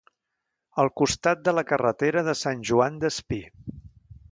Al 0.83 0.89
costat 1.01 1.43
de 1.49 1.53
la 1.59 1.65
carretera 1.73 2.25
de 2.31 2.35
Sant 2.41 2.65
Joan 2.71 3.01
Despí. 3.07 3.41